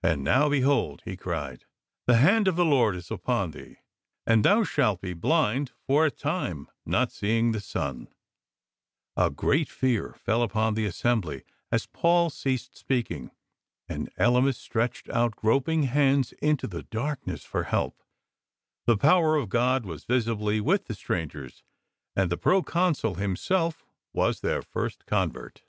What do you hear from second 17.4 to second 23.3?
riie power of God was visibly strangers, and the Pro Consul